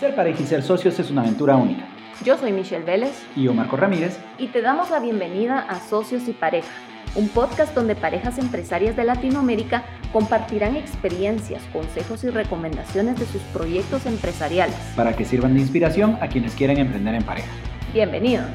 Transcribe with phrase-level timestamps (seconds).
[0.00, 1.84] Ser pareja y ser socios es una aventura única.
[2.24, 3.22] Yo soy Michelle Vélez.
[3.36, 4.18] Y yo, Marco Ramírez.
[4.38, 6.70] Y te damos la bienvenida a Socios y Pareja,
[7.16, 14.06] un podcast donde parejas empresarias de Latinoamérica compartirán experiencias, consejos y recomendaciones de sus proyectos
[14.06, 14.74] empresariales.
[14.96, 17.50] Para que sirvan de inspiración a quienes quieren emprender en pareja.
[17.92, 18.48] Bienvenidos.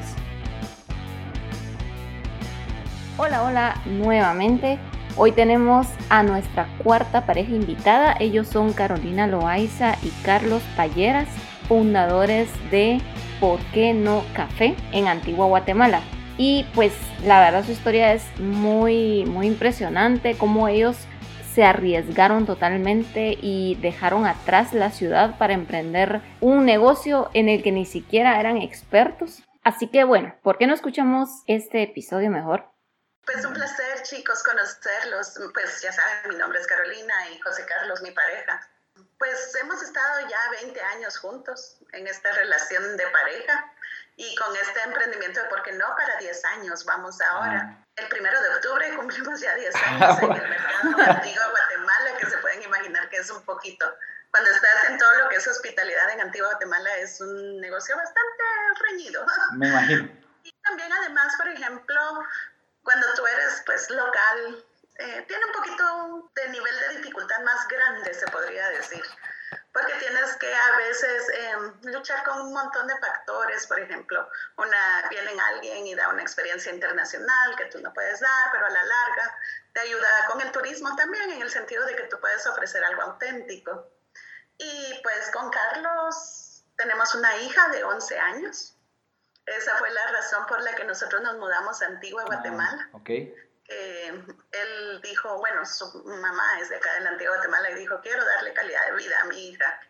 [3.18, 4.80] Hola, hola nuevamente.
[5.18, 8.14] Hoy tenemos a nuestra cuarta pareja invitada.
[8.20, 11.26] Ellos son Carolina Loaiza y Carlos Palleras,
[11.66, 13.00] fundadores de
[13.40, 16.02] ¿Por qué no Café en Antigua Guatemala?
[16.36, 16.92] Y pues
[17.24, 20.98] la verdad su historia es muy, muy impresionante, cómo ellos
[21.50, 27.72] se arriesgaron totalmente y dejaron atrás la ciudad para emprender un negocio en el que
[27.72, 29.42] ni siquiera eran expertos.
[29.64, 32.75] Así que bueno, ¿por qué no escuchamos este episodio mejor?
[33.26, 35.38] Pues un placer, chicos, conocerlos.
[35.52, 38.60] Pues ya saben, mi nombre es Carolina y José Carlos, mi pareja.
[39.18, 43.72] Pues hemos estado ya 20 años juntos en esta relación de pareja
[44.14, 47.62] y con este emprendimiento de por qué no para 10 años vamos ahora.
[47.64, 47.84] Ah.
[47.96, 52.38] El primero de octubre cumplimos ya 10 años en el mercado antiguo Guatemala, que se
[52.38, 53.92] pueden imaginar que es un poquito.
[54.30, 58.42] Cuando estás en todo lo que es hospitalidad en Antigua Guatemala es un negocio bastante
[58.88, 59.26] reñido.
[59.54, 60.26] Me imagino.
[60.44, 62.24] Y también además, por ejemplo,
[62.86, 64.64] cuando tú eres pues local,
[64.98, 69.02] eh, tiene un poquito de nivel de dificultad más grande, se podría decir,
[69.72, 75.04] porque tienes que a veces em, luchar con un montón de factores, por ejemplo, una
[75.10, 78.84] viene alguien y da una experiencia internacional que tú no puedes dar, pero a la
[78.84, 79.36] larga
[79.72, 83.02] te ayuda con el turismo también, en el sentido de que tú puedes ofrecer algo
[83.02, 83.90] auténtico.
[84.58, 88.75] Y pues con Carlos tenemos una hija de 11 años
[89.46, 92.88] esa fue la razón por la que nosotros nos mudamos a Antigua, ah, Guatemala.
[92.92, 93.08] ok.
[93.08, 98.24] él dijo, bueno, su mamá es de acá de la Antigua Guatemala y dijo, quiero
[98.24, 99.80] darle calidad de vida a mi hija.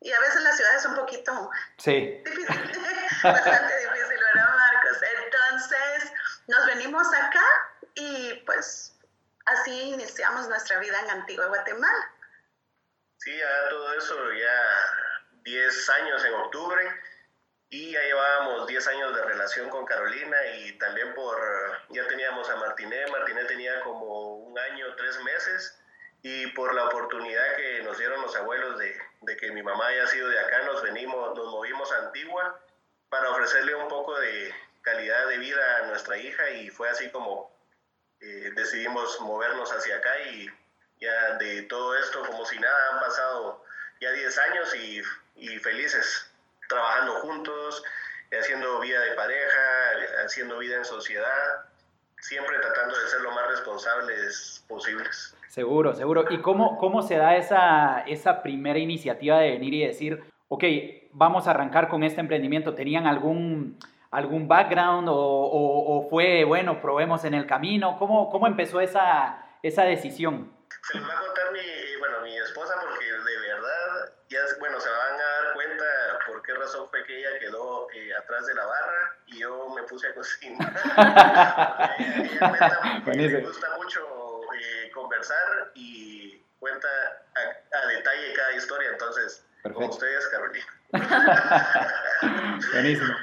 [0.00, 2.22] Y a veces la ciudad es un poquito sí.
[2.24, 2.46] difícil,
[3.22, 4.98] bastante difícil, ¿verdad, Marcos?
[5.24, 6.12] Entonces
[6.46, 7.44] nos venimos acá
[7.94, 8.94] y pues
[9.46, 12.12] así iniciamos nuestra vida en Antigua Guatemala.
[13.16, 17.00] Sí, ya todo eso, ya 10 años en octubre
[17.70, 21.38] y ya llevábamos 10 años de relación con Carolina y también por,
[21.90, 25.78] ya teníamos a Martiné, Martiné tenía como un año, tres meses.
[26.22, 30.06] Y por la oportunidad que nos dieron los abuelos de, de que mi mamá haya
[30.08, 32.58] sido de acá, nos venimos, nos movimos a Antigua
[33.08, 34.52] para ofrecerle un poco de
[34.82, 37.54] calidad de vida a nuestra hija y fue así como
[38.20, 40.50] eh, decidimos movernos hacia acá y
[41.00, 43.64] ya de todo esto como si nada han pasado
[44.00, 45.02] ya 10 años y,
[45.36, 46.27] y felices
[46.68, 47.82] trabajando juntos,
[48.30, 51.66] haciendo vida de pareja, haciendo vida en sociedad,
[52.20, 55.34] siempre tratando de ser lo más responsables posibles.
[55.48, 56.24] Seguro, seguro.
[56.30, 60.64] ¿Y cómo, cómo se da esa, esa primera iniciativa de venir y decir, ok,
[61.12, 62.74] vamos a arrancar con este emprendimiento?
[62.74, 63.78] ¿Tenían algún,
[64.10, 67.98] algún background o, o, fue, bueno, probemos en el camino?
[67.98, 70.52] ¿Cómo, cómo empezó esa, esa decisión?
[70.92, 74.90] Se los va a contar mi, bueno, mi esposa porque de verdad, ya, bueno, se
[74.90, 75.27] van a
[76.68, 80.14] razón fue que ella quedó eh, atrás de la barra y yo me puse a
[80.14, 80.68] cocinar.
[81.98, 86.88] ella, me gusta mucho eh, conversar y cuenta
[87.34, 90.66] a, detalle cada historia, entonces, con ustedes, Carolina.
[92.72, 93.14] Buenísimo.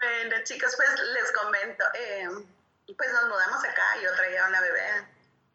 [0.00, 2.28] Bueno, chicos, pues les comento, eh,
[2.96, 5.06] pues nos mudamos acá, yo traía una bebé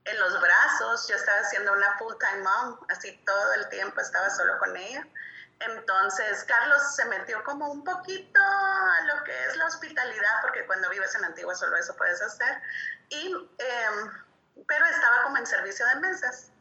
[0.06, 4.58] en los brazos, yo estaba haciendo una full-time mom, así todo el tiempo estaba solo
[4.58, 5.06] con ella.
[5.66, 10.90] Entonces, Carlos se metió como un poquito a lo que es la hospitalidad, porque cuando
[10.90, 12.62] vives en Antigua solo eso puedes hacer,
[13.10, 14.12] y, em,
[14.68, 16.52] pero estaba como en servicio de mesas.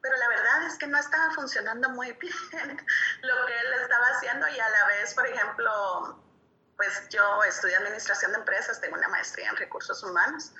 [0.00, 2.86] Pero la verdad es que no estaba funcionando muy bien
[3.22, 6.22] lo que él estaba haciendo y a la vez, por ejemplo,
[6.76, 10.52] pues yo estudié administración de empresas, tengo una maestría en recursos humanos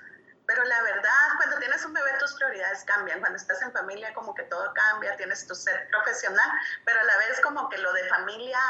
[0.47, 3.21] pero la verdad, cuando tienes un bebé, tus prioridades cambian.
[3.21, 6.51] Cuando estás en familia, como que todo cambia, tienes tu ser profesional,
[6.85, 8.61] pero a la vez como que lo de familia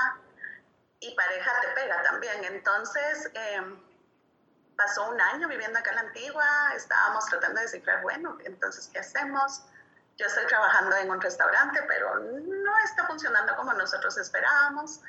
[1.00, 2.44] y pareja te pega también.
[2.44, 3.82] Entonces, em,
[4.76, 9.00] pasó un año viviendo acá en la antigua, estábamos tratando de decir, bueno, entonces, ¿qué
[9.00, 9.64] hacemos?
[10.16, 15.00] Yo estoy trabajando en un restaurante, pero no está funcionando como nosotros esperábamos.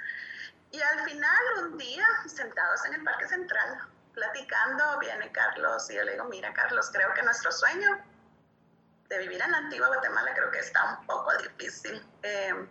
[0.71, 6.03] Y al final, un día, sentados en el Parque Central, platicando, viene Carlos y yo
[6.03, 8.03] le digo, mira Carlos, creo que nuestro sueño
[9.09, 12.03] de vivir en antigua Guatemala creo que está un poco difícil.
[12.23, 12.67] Em,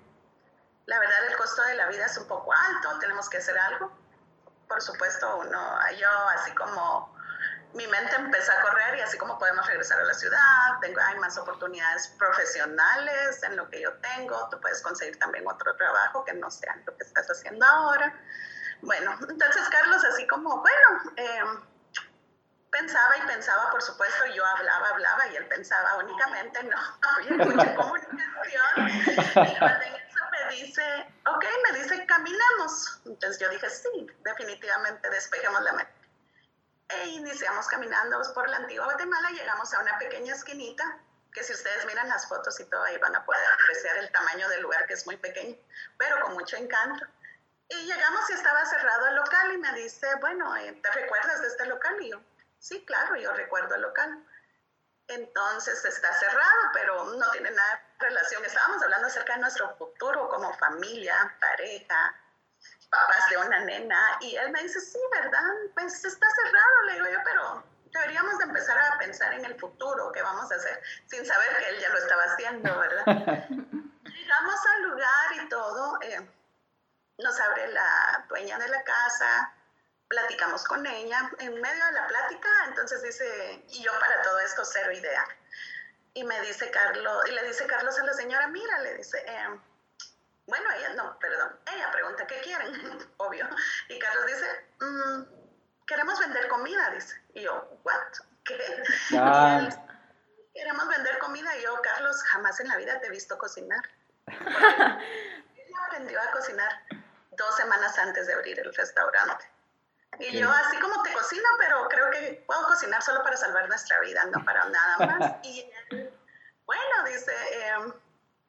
[0.87, 3.93] la verdad el costo de la vida es un poco alto, tenemos que hacer algo.
[4.69, 7.15] Por supuesto, uno, yo así como
[7.75, 11.19] mi mente empezó a correr y así como podemos regresar a la ciudad, tengo, hay
[11.19, 16.35] más oportunidades profesionales en lo que yo tengo, tú puedes conseguir también otro trabajo que
[16.35, 18.15] no sea lo que estás haciendo ahora.
[18.85, 21.61] Bueno, entonces Carlos así como, bueno, em,
[22.71, 27.75] pensaba y pensaba, por supuesto, yo hablaba, hablaba y él pensaba únicamente, no, había mucha
[27.77, 28.89] comunicación.
[28.89, 33.01] Y cuando en eso me dice, ok, me dice, caminemos.
[33.07, 35.93] Entonces yo dije, sí, definitivamente, despejemos la mente.
[36.89, 40.99] E iniciamos caminando por la antigua Guatemala, llegamos a una pequeña esquinita,
[41.33, 44.49] que si ustedes miran las fotos y todo ahí van a poder apreciar el tamaño
[44.51, 45.57] del lugar, que es muy pequeño,
[45.97, 47.07] pero con mucho encanto.
[47.69, 51.49] Y llegamos y estaba cerrado el local y me dice, bueno, eh, ¿te recuerdas de
[51.49, 51.97] este local?
[52.03, 52.21] Y yo,
[52.59, 54.25] sí, claro, yo recuerdo el local.
[55.09, 58.45] Entonces está cerrado, pero no tiene nada de relación.
[58.45, 62.15] Estábamos hablando acerca de nuestro futuro como familia, pareja,
[62.91, 64.19] papás de una nena.
[64.21, 65.43] Y él me dice, sí, ¿verdad?
[65.75, 70.11] Pues está cerrado, le digo yo, pero deberíamos de empezar a pensar en el futuro,
[70.13, 73.05] qué vamos a hacer, sin saber que él ya lo estaba haciendo, ¿verdad?
[74.05, 75.99] Llegamos al lugar y todo.
[76.03, 76.34] Eh,
[77.19, 79.53] nos abre la dueña de la casa,
[80.09, 84.65] platicamos con ella, en medio de la plática, entonces dice, y yo para todo esto
[84.65, 85.25] cero idea.
[86.15, 89.61] Y me dice Carlos, y le dice Carlos a la señora, mira, le dice, eh,
[90.47, 92.99] bueno, ella, no, perdón, ella pregunta, ¿qué quieren?
[93.17, 93.49] Obvio.
[93.89, 95.23] Y Carlos dice, mm,
[95.87, 97.21] queremos vender comida, dice.
[97.35, 98.13] Y yo, ¿what?
[98.45, 98.57] ¿Qué?
[100.55, 101.57] queremos vender comida.
[101.57, 103.83] Y yo, Carlos, jamás en la vida te he visto cocinar.
[104.27, 106.83] Ella aprendió a cocinar
[107.37, 109.51] dos semanas antes de abrir el restaurante.
[110.19, 113.99] Y yo así como te cocino, pero creo que puedo cocinar solo para salvar nuestra
[114.01, 115.33] vida, no para nada más.
[115.43, 115.71] Y
[116.65, 117.33] bueno, dice,
[117.67, 117.93] em,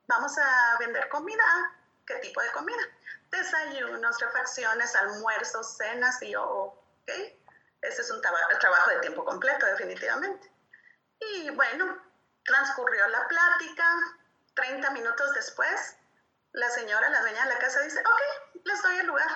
[0.07, 1.43] vamos a vender comida.
[2.05, 2.77] ¿Qué tipo de comida?
[3.31, 6.21] Desayunos, refacciones, almuerzos, cenas.
[6.21, 7.09] Y yo, ok,
[7.81, 10.51] ese es un trabajo de tiempo completo, definitivamente.
[11.19, 11.97] Y bueno,
[12.43, 14.17] transcurrió la plática.
[14.55, 15.97] 30 minutos después,
[16.55, 19.27] la señora, la dueña de la casa, dice, ok, les doy el lugar.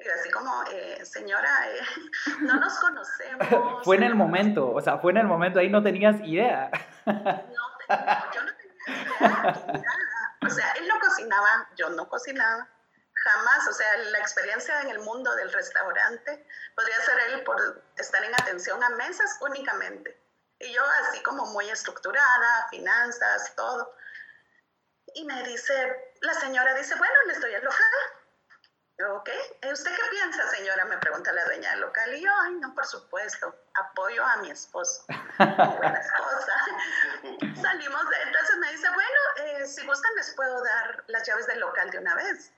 [0.00, 1.80] Y así como, eh, señora, eh,
[2.40, 3.46] no nos conocemos.
[3.84, 6.70] fue en el momento, o sea, fue en el momento, ahí no tenías idea.
[7.06, 7.14] no,
[8.32, 8.74] yo no tenía
[9.20, 9.82] idea,
[10.46, 12.68] O sea, él no cocinaba, yo no cocinaba.
[13.12, 16.46] Jamás, o sea, la experiencia en el mundo del restaurante
[16.76, 20.16] podría ser él por estar en atención a mesas únicamente.
[20.60, 23.92] Y yo así como muy estructurada, finanzas, todo.
[25.18, 27.80] Y me dice, la señora dice, bueno, le estoy al local.
[29.16, 29.28] Ok,
[29.72, 30.84] ¿usted qué piensa, señora?
[30.84, 32.14] Me pregunta la dueña del local.
[32.14, 35.04] Y yo, ay, no, por supuesto, apoyo a mi esposo.
[35.38, 36.52] Buena esposa.
[37.62, 41.58] Salimos de, entonces me dice, bueno, eh, si gustan les puedo dar las llaves del
[41.58, 42.52] local de una vez.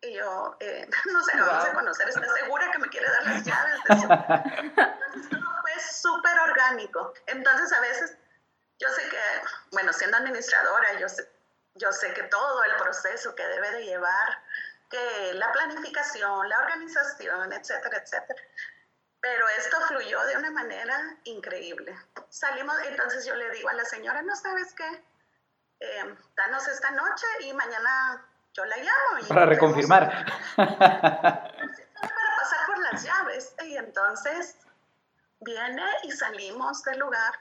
[0.00, 3.44] Y yo, eh, no sé, vamos a conocer, ¿está segura que me quiere dar las
[3.44, 3.74] llaves?
[3.76, 7.14] Entonces todo fue súper orgánico.
[7.26, 8.16] Entonces a veces,
[8.80, 9.20] yo sé que,
[9.70, 11.28] bueno, siendo administradora, yo sé,
[11.74, 14.42] yo sé que todo el proceso que debe de llevar,
[14.90, 18.42] que la planificación, la organización, etcétera, etcétera.
[19.20, 21.96] Pero esto fluyó de una manera increíble.
[22.28, 25.04] Salimos, entonces yo le digo a la señora, no sabes qué,
[25.80, 29.28] eh, danos esta noche y mañana yo la llamo.
[29.28, 30.26] para reconfirmar.
[30.56, 33.54] para pasar por las llaves.
[33.64, 34.56] Y entonces
[35.40, 37.32] viene y salimos del lugar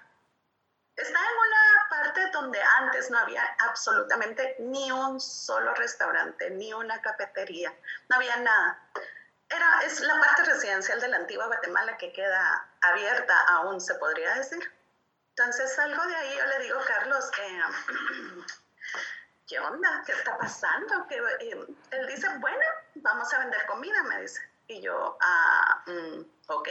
[1.02, 7.02] está en una parte donde antes no había absolutamente ni un solo restaurante, ni una
[7.02, 7.74] cafetería,
[8.10, 8.80] no había nada.
[9.50, 14.36] Era, es la parte residencial de la antigua Guatemala que queda abierta aún, se podría
[14.36, 14.72] decir.
[15.36, 17.62] Entonces salgo de ahí, yo le digo, Carlos, eh,
[19.48, 20.04] ¿qué onda?
[20.06, 21.08] ¿Qué está pasando?
[21.08, 22.64] que eh, él dice, bueno,
[22.96, 24.42] vamos a vender comida, me dice.
[24.68, 26.70] Y yo, ah, mm, ok.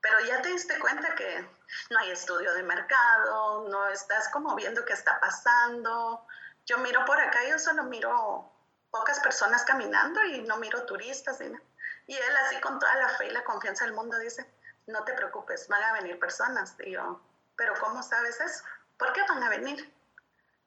[0.00, 1.46] Pero ya te diste cuenta que
[1.90, 6.26] no hay estudio de mercado, no estás como viendo qué está pasando.
[6.66, 8.52] Yo miro por acá, yo solo miro
[8.90, 11.40] pocas personas caminando y no miro turistas.
[11.40, 14.46] Y él así con toda la fe y la confianza del mundo dice,
[14.86, 16.74] no te preocupes, van a venir personas.
[16.80, 17.20] Y yo,
[17.56, 18.64] pero ¿cómo sabes eso?
[18.98, 19.92] ¿Por qué van a venir?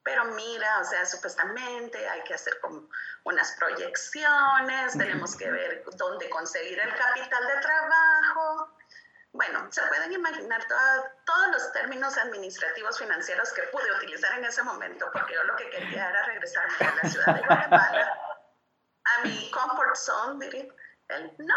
[0.02, 2.88] Pero mira, o sea, supuestamente hay que hacer como
[3.24, 8.75] unas proyecciones, tenemos que ver dónde conseguir el capital de trabajo,
[9.36, 10.66] bueno, se pueden imaginar
[11.24, 15.68] todos los términos administrativos financieros que pude utilizar en ese momento, porque yo lo que
[15.68, 18.20] quería era regresarme a la ciudad de Guatemala,
[19.04, 20.72] a mi comfort zone, diría.
[21.08, 21.54] Él, no,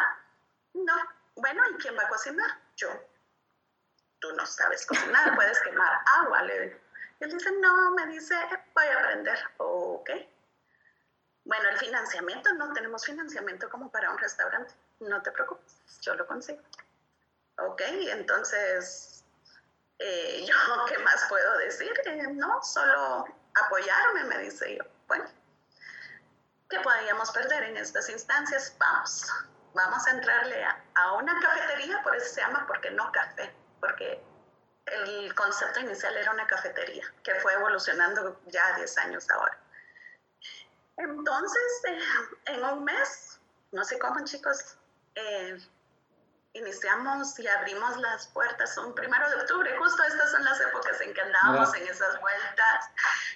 [0.74, 0.94] no.
[1.36, 2.52] Bueno, ¿y quién va a cocinar?
[2.76, 2.90] Yo.
[4.20, 6.80] Tú no sabes cocinar, puedes quemar agua, le digo.
[7.22, 8.36] Él dice, no, me dice,
[8.76, 9.40] voy a aprender.
[9.58, 10.10] Ok.
[11.46, 14.74] Bueno, el financiamiento, no tenemos financiamiento como para un restaurante.
[15.00, 16.62] No te preocupes, yo lo consigo.
[17.68, 19.24] Ok, entonces,
[20.00, 21.92] eh, yo, ¿qué más puedo decir?
[22.06, 23.26] Eh, no, solo
[23.66, 24.84] apoyarme, me dice yo.
[25.08, 25.26] Bueno,
[26.70, 28.76] ¿qué podríamos perder en estas instancias?
[28.78, 29.28] Vamos,
[29.74, 34.24] vamos a entrarle a, una cafetería, por eso se llama, porque no café, porque
[34.86, 39.58] el concepto inicial era una cafetería, que fue evolucionando ya 10 años ahora.
[40.98, 42.00] Entonces, eh,
[42.48, 43.40] en un mes,
[43.72, 44.78] no sé cómo chicos,
[45.16, 45.58] eh,
[46.54, 49.78] iniciamos y abrimos las puertas un primero de octubre.
[49.78, 52.90] Justo estas son las épocas en que andábamos en esas vueltas.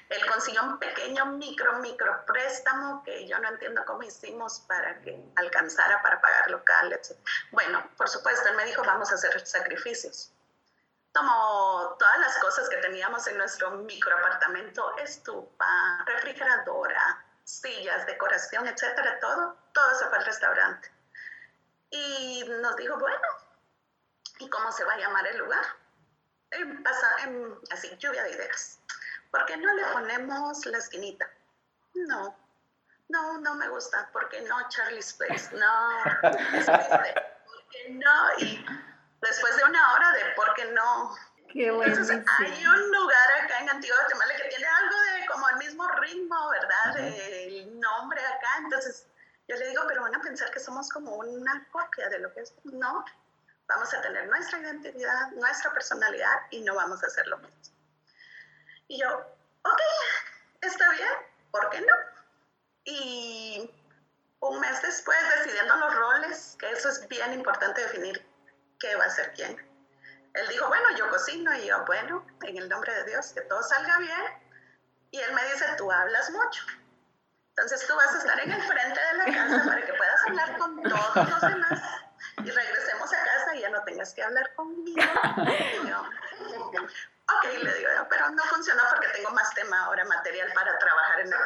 [0.09, 5.23] Él consiguió un pequeño micro, micro préstamo que yo no entiendo cómo hicimos para que
[5.35, 7.17] alcanzara para pagar local, etc.
[7.51, 10.31] Bueno, por supuesto, él me dijo, vamos a hacer sacrificios.
[11.11, 19.19] Tomó todas las cosas que teníamos en nuestro micro apartamento, estufa, refrigeradora, sillas, decoración, etcétera,
[19.19, 20.91] todo, todo se fue al restaurante
[21.93, 23.27] y nos dijo, bueno,
[24.39, 25.63] ¿y cómo se va a llamar el lugar?
[26.83, 28.79] pasa, en, así, lluvia de ideas.
[29.31, 31.29] ¿Por qué no le ponemos la esquinita?
[31.93, 32.35] No,
[33.09, 34.09] no, no me gusta.
[34.11, 35.55] ¿Por qué no Charlie's Place?
[35.55, 38.39] No, ¿por qué no?
[38.39, 38.65] Y
[39.21, 41.15] después de una hora de ¿por qué no?
[41.51, 41.67] Qué.
[41.67, 45.87] Entonces, hay un lugar acá en Antigua Guatemala que tiene algo de como el mismo
[45.87, 46.97] ritmo, ¿verdad?
[46.97, 48.57] El nombre acá.
[48.59, 49.07] Entonces,
[49.47, 52.41] yo le digo, pero van a pensar que somos como una copia de lo que
[52.41, 52.53] es.
[52.63, 53.03] No,
[53.67, 57.61] vamos a tener nuestra identidad, nuestra personalidad y no vamos a hacer lo mismo.
[58.87, 59.09] Y yo,
[59.63, 59.81] ok,
[60.61, 61.09] está bien,
[61.51, 61.93] ¿por qué no?
[62.85, 63.71] Y
[64.39, 68.25] un mes después, decidiendo los roles, que eso es bien importante definir
[68.79, 69.57] qué va a ser quién.
[70.33, 73.61] Él dijo, bueno, yo cocino y yo, bueno, en el nombre de Dios, que todo
[73.63, 74.21] salga bien.
[75.11, 76.63] Y él me dice, tú hablas mucho.
[77.55, 80.57] Entonces tú vas a estar en el frente de la casa para que puedas hablar
[80.57, 81.81] con todos los demás
[82.37, 85.01] y regresemos a casa y ya no tengas que hablar conmigo.
[85.87, 91.19] Yo, ok, le digo, pero no funciona porque tengo más tema ahora, material para trabajar
[91.19, 91.37] en la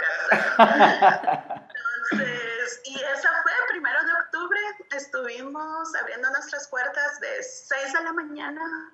[0.56, 1.68] casa.
[2.10, 4.60] Entonces, y esa fue primero de octubre,
[4.92, 8.94] estuvimos abriendo nuestras puertas de 6 de la mañana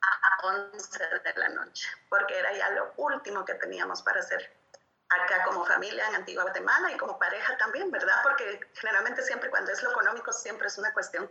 [0.00, 4.57] a 11 de la noche, porque era ya lo último que teníamos para hacer
[5.08, 8.20] acá como familia en Antigua Guatemala y como pareja también, ¿verdad?
[8.22, 11.30] Porque generalmente siempre cuando es lo económico siempre es una cuestión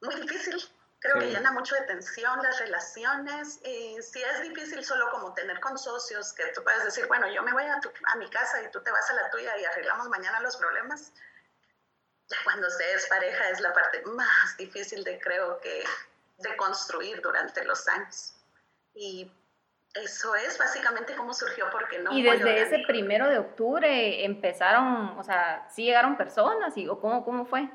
[0.00, 0.56] muy difícil.
[1.00, 5.60] Creo que llena mucho de tensión las relaciones y si es difícil solo como tener
[5.60, 8.62] con socios que tú puedes decir, bueno, yo me voy a, tu, a mi casa
[8.62, 11.12] y tú te vas a la tuya y arreglamos mañana los problemas.
[12.28, 15.84] Ya cuando se es pareja es la parte más difícil de creo que
[16.38, 18.34] de construir durante los años.
[18.94, 19.30] Y
[20.02, 22.12] eso es básicamente cómo surgió, porque no.
[22.12, 27.24] Y desde ese primero de octubre empezaron, o sea, ¿sí llegaron personas y, o cómo,
[27.24, 27.68] cómo fue?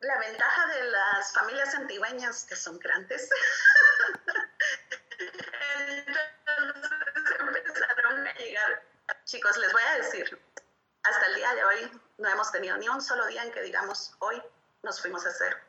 [0.00, 3.30] La ventaja de las familias antigüeñas, que son grandes,
[5.78, 6.90] entonces
[7.40, 8.82] empezaron a llegar.
[9.24, 10.40] Chicos, les voy a decir,
[11.02, 14.14] hasta el día de hoy no hemos tenido ni un solo día en que digamos,
[14.18, 14.42] hoy
[14.82, 15.65] nos fuimos a hacer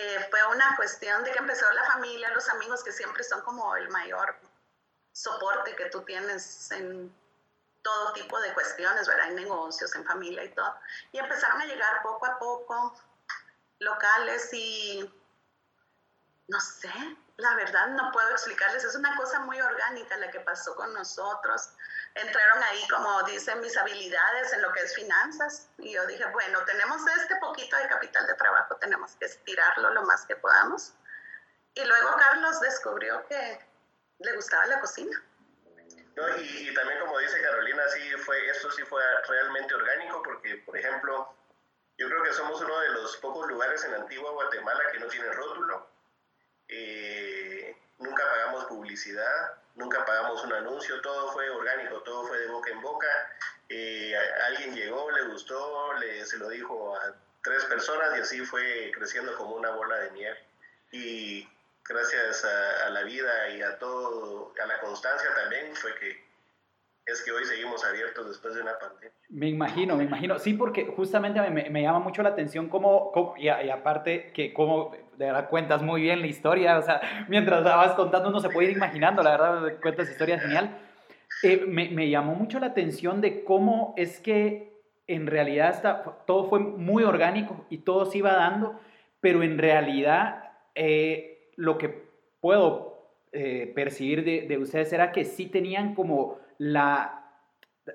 [0.00, 3.74] eh, fue una cuestión de que empezó la familia, los amigos que siempre son como
[3.74, 4.36] el mayor
[5.10, 7.12] soporte que tú tienes en
[7.82, 9.26] todo tipo de cuestiones, ¿verdad?
[9.30, 10.72] En negocios, en familia y todo.
[11.10, 12.94] Y empezaron a llegar poco a poco
[13.80, 15.12] locales y
[16.46, 16.92] no sé,
[17.36, 21.70] la verdad no puedo explicarles, es una cosa muy orgánica la que pasó con nosotros
[22.14, 25.68] entraron ahí, como dicen, mis habilidades en lo que es finanzas.
[25.78, 30.02] Y yo dije, bueno, tenemos este poquito de capital de trabajo, tenemos que estirarlo lo
[30.02, 30.94] más que podamos.
[31.74, 33.60] Y luego Carlos descubrió que
[34.18, 35.22] le gustaba la cocina.
[36.16, 40.76] No, y, también como dice Carolina, sí fue, esto sí fue realmente orgánico porque, por
[40.76, 41.32] ejemplo,
[41.96, 45.30] yo creo que somos uno de los pocos lugares en Antigua Guatemala que no tiene
[45.30, 45.88] rótulo.
[46.66, 52.70] Eh, nunca pagamos publicidad nunca pagamos un anuncio, todo fue orgánico, todo fue de boca
[52.70, 53.06] en boca.
[53.68, 54.14] Eh,
[54.46, 59.34] alguien llegó, le gustó, le, se lo dijo a tres personas y así fue creciendo
[59.36, 60.36] como una bola de miel.
[60.90, 61.48] Y
[61.84, 66.27] gracias a, a la vida y a todo, a la constancia también fue que
[67.08, 69.10] es que hoy seguimos abiertos después de una pandemia.
[69.30, 70.38] Me imagino, me imagino.
[70.38, 74.92] Sí, porque justamente me, me llama mucho la atención cómo, cómo y, aparte que cómo
[75.16, 78.50] de verdad cuentas muy bien la historia, o sea, mientras la vas contando uno se
[78.50, 80.78] puede ir imaginando, la verdad cuentas historia genial.
[81.42, 86.48] Eh, me, me, llamó mucho la atención de cómo es que en realidad está, todo
[86.48, 88.78] fue muy orgánico y todo se iba dando,
[89.20, 92.06] pero en realidad eh, lo que
[92.40, 92.88] puedo
[93.32, 97.24] eh, percibir de, de ustedes era que sí tenían como la,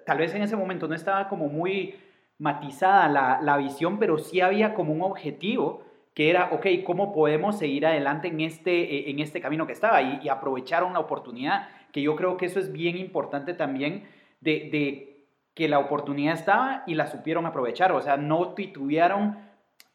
[0.05, 1.95] tal vez en ese momento no estaba como muy
[2.39, 7.57] matizada la, la visión, pero sí había como un objetivo que era, ok, ¿cómo podemos
[7.57, 10.01] seguir adelante en este, eh, en este camino que estaba?
[10.01, 14.07] Y, aprovechar una oportunidad, que yo creo que eso es bien importante también
[14.41, 19.37] de, de que la oportunidad estaba y la supieron aprovechar, o sea, no titubearon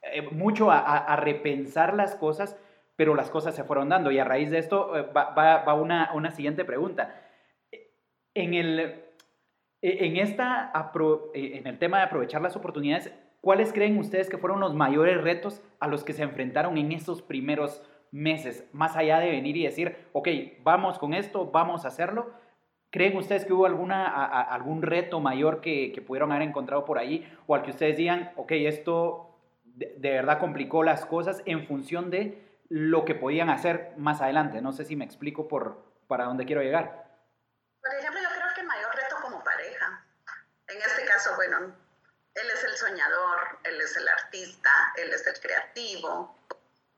[0.02, 2.56] eh, mucho a, a, repensar las cosas,
[2.96, 4.10] pero las cosas se fueron dando.
[4.10, 7.14] Y a raíz de esto eh, va, va, va una, una siguiente pregunta.
[8.40, 9.04] En el,
[9.82, 10.72] en, esta,
[11.34, 15.62] en el tema de aprovechar las oportunidades, ¿Cuáles creen ustedes que fueron los mayores retos
[15.78, 18.68] a los que se enfrentaron en esos primeros meses?
[18.72, 20.28] Más allá de venir y decir, ok,
[20.62, 22.32] vamos con esto, vamos a hacerlo.
[22.90, 24.06] ¿Creen ustedes que hubo alguna,
[24.42, 27.30] algún reto mayor que, que, pudieron haber encontrado por ahí?
[27.46, 32.10] O al que ustedes digan, ok, esto de, de verdad complicó las cosas en función
[32.10, 34.62] de lo que podían hacer más adelante.
[34.62, 37.06] No sé si me explico por, para dónde quiero llegar.
[37.80, 40.04] Por ejemplo, yo creo que el mayor reto como pareja,
[40.68, 41.76] en este bueno,
[42.34, 46.38] él es el soñador, él es el artista, él es el creativo.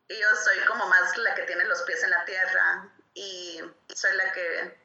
[0.08, 3.62] Y yo soy como más la que tiene los pies en la tierra y
[3.94, 4.78] soy la que,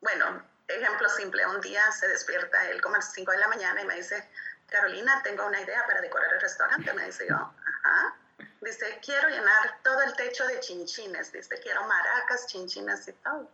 [0.00, 3.82] bueno, ejemplo simple, un día se despierta él como a las 5 de la mañana
[3.82, 4.28] y me dice,
[4.68, 6.92] Carolina, tengo una idea para decorar el restaurante.
[6.92, 8.16] Me dice yo, ajá.
[8.60, 11.32] Dice, quiero llenar todo el techo de chinchines.
[11.32, 13.50] Dice, quiero maracas, chinchines y todo.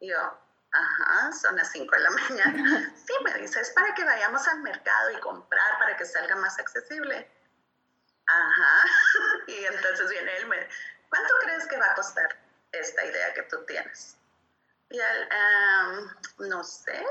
[0.00, 0.38] Y yo,
[0.74, 2.92] Ajá, son las 5 de la mañana.
[2.96, 6.58] Sí, me dice, es para que vayamos al mercado y comprar para que salga más
[6.58, 7.30] accesible.
[8.26, 8.84] Ajá.
[9.46, 10.68] Y entonces viene él, me,
[11.10, 12.28] ¿cuánto crees que va a costar
[12.72, 14.16] esta idea que tú tienes?
[14.88, 15.28] Y él,
[16.38, 17.04] no sé,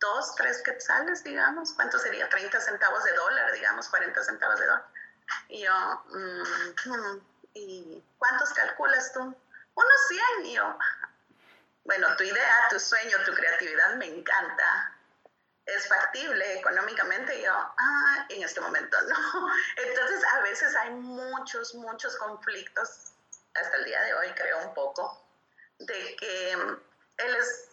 [0.00, 1.72] dos, tres quetzales, digamos.
[1.74, 2.28] ¿Cuánto sería?
[2.28, 4.86] 30 centavos de dólar, digamos, 40 centavos de dólar.
[5.48, 7.20] Y yo, mm,
[7.54, 9.20] ¿y cuántos calculas tú?
[9.20, 10.46] Unos 100.
[10.46, 10.78] Y yo,
[11.84, 14.94] bueno, tu idea, tu sueño, tu creatividad me encanta.
[15.64, 17.42] Es factible económicamente.
[17.42, 19.48] yo, ah, en este momento no.
[19.76, 23.12] Entonces, a veces hay muchos, muchos conflictos,
[23.54, 25.24] hasta el día de hoy creo un poco,
[25.78, 27.68] de que él es,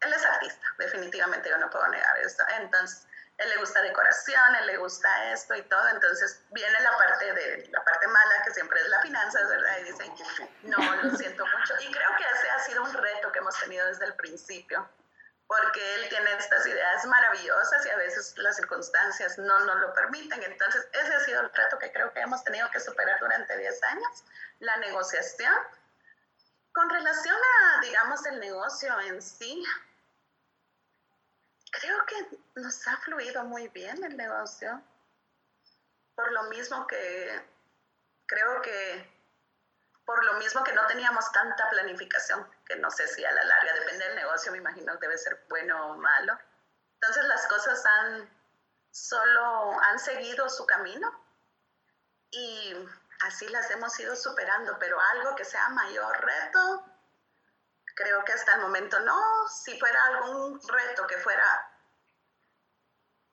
[0.00, 2.42] él es artista, definitivamente yo no puedo negar eso.
[2.60, 3.06] Entonces,
[3.38, 7.68] él le gusta decoración, él le gusta esto y todo, entonces viene la parte de
[7.70, 9.78] la parte mala que siempre es la finanzas, ¿verdad?
[9.78, 10.14] Y dicen,
[10.62, 11.74] no, lo siento mucho.
[11.80, 14.88] Y creo que ese ha sido un reto que hemos tenido desde el principio,
[15.46, 20.42] porque él tiene estas ideas maravillosas y a veces las circunstancias no nos lo permiten.
[20.42, 23.82] Entonces, ese ha sido el reto que creo que hemos tenido que superar durante 10
[23.84, 24.24] años,
[24.60, 25.54] la negociación.
[26.72, 29.64] Con relación a, digamos, el negocio en sí,
[31.70, 34.82] creo que nos ha fluido muy bien el negocio.
[36.14, 37.44] Por lo mismo que
[38.26, 39.16] creo que
[40.04, 43.74] por lo mismo que no teníamos tanta planificación, que no sé si a la larga,
[43.74, 46.38] depende del negocio, me imagino debe ser bueno o malo.
[46.94, 48.30] Entonces las cosas han
[48.92, 51.12] solo han seguido su camino
[52.30, 52.74] y
[53.22, 56.84] así las hemos ido superando, pero algo que sea mayor reto,
[57.96, 59.48] creo que hasta el momento no.
[59.48, 61.72] Si fuera algún reto que fuera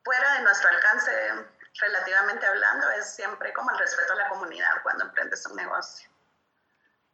[0.04, 1.12] fuera de nuestro alcance,
[1.80, 6.10] relativamente hablando, es siempre como el respeto a la comunidad cuando emprendes un negocio.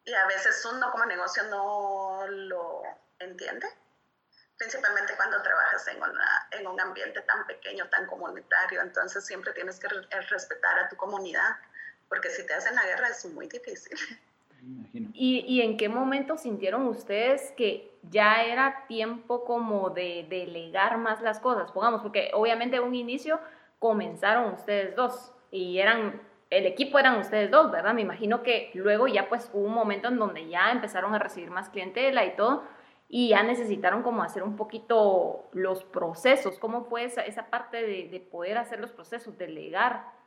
[0.06, 2.82] Y a veces uno como negocio no lo
[3.20, 3.68] entiende,
[4.58, 9.80] principalmente cuando trabajas en, una, en un ambiente tan pequeño, tan comunitario, entonces siempre tienes
[9.80, 11.58] que respetar a tu comunidad,
[12.08, 13.98] porque si te hacen la guerra es muy difícil.
[15.14, 21.22] ¿Y, ¿Y, en qué momento sintieron ustedes que ya era tiempo como de delegar más
[21.22, 21.72] las cosas?
[21.72, 23.40] Pongamos, porque obviamente en un inicio
[23.80, 27.94] comenzaron ustedes dos y eran, el equipo eran ustedes dos, ¿verdad?
[27.94, 31.52] Me imagino que luego ya pues hubo un momento en donde ya empezaron a recibir
[31.52, 32.64] más clientela y todo
[33.08, 36.60] y ya necesitaron como hacer un poquito los procesos.
[36.60, 40.19] ¿Cómo fue esa, esa parte de, de poder hacer los procesos, delegar?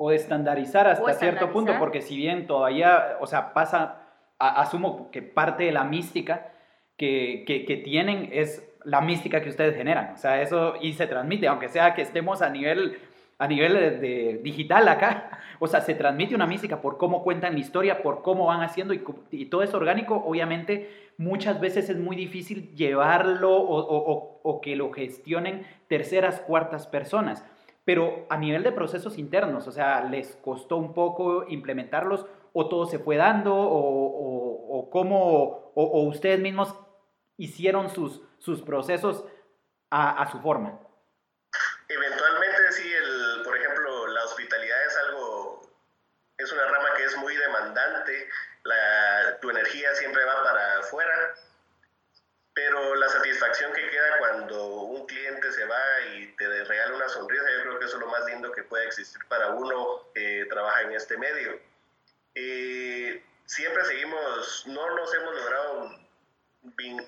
[0.00, 3.96] O estandarizar hasta cierto punto, porque si bien todavía, o sea, pasa,
[4.38, 6.52] asumo que parte de la mística
[6.96, 11.48] que, que, tienen es la mística que ustedes generan, o sea, eso y se transmite,
[11.48, 12.96] aunque sea que estemos a nivel,
[13.38, 17.58] a nivel de, digital acá, o sea, se transmite una mística por cómo cuentan la
[17.58, 22.14] historia, por cómo van haciendo y, y todo es orgánico, obviamente muchas veces es muy
[22.14, 27.44] difícil llevarlo o, o, o que lo gestionen terceras, cuartas personas
[27.88, 32.84] pero a nivel de procesos internos, o sea, ¿les costó un poco implementarlos o todo
[32.84, 36.74] se fue dando o, cómo, o, ustedes mismos
[37.38, 39.24] hicieron sus, sus procesos
[39.88, 40.78] a, a, su forma?
[41.88, 45.62] Eventualmente sí, el, por ejemplo, la hospitalidad es algo,
[46.36, 48.28] es una rama que es muy demandante,
[48.64, 51.34] la, tu energía siempre va para afuera,
[52.58, 57.44] pero la satisfacción que queda cuando un cliente se va y te regala una sonrisa,
[57.56, 60.82] yo creo que eso es lo más lindo que puede existir para uno que trabaja
[60.82, 61.60] en este medio.
[62.34, 65.98] Eh, siempre seguimos, no nos hemos logrado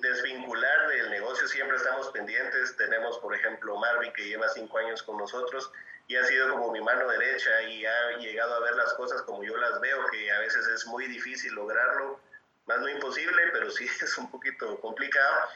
[0.01, 2.77] desvincular del negocio, siempre estamos pendientes.
[2.77, 5.73] Tenemos, por ejemplo, Marvin, que lleva cinco años con nosotros
[6.07, 9.43] y ha sido como mi mano derecha y ha llegado a ver las cosas como
[9.43, 12.21] yo las veo, que a veces es muy difícil lograrlo
[12.70, 15.48] más no imposible, pero sí es un poquito complicado.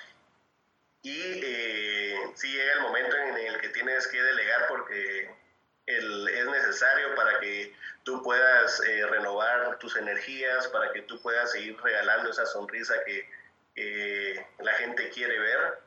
[1.02, 5.30] Y eh, sí llega el momento en el que tienes que delegar porque
[5.86, 7.74] el, es necesario para que
[8.04, 13.28] tú puedas eh, renovar tus energías, para que tú puedas seguir regalando esa sonrisa que
[13.76, 15.78] eh, la gente quiere ver.